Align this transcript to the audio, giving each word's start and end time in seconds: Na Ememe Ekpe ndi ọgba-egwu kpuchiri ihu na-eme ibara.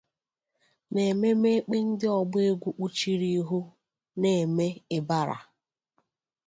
Na 0.91 0.99
Ememe 1.11 1.49
Ekpe 1.57 1.77
ndi 1.89 2.05
ọgba-egwu 2.19 2.69
kpuchiri 2.75 3.27
ihu 3.39 3.59
na-eme 4.21 4.65
ibara. 4.97 5.37